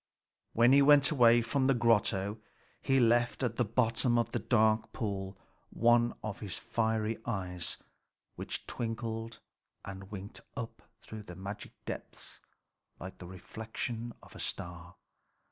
[0.53, 2.39] When he went away from the grotto,
[2.81, 5.37] he left at the bottom of the dark pool
[5.69, 7.77] one of his fiery eyes,
[8.35, 9.37] which twinkled
[9.85, 12.41] and winked up through the magic depths
[12.99, 14.95] like the reflection of a star.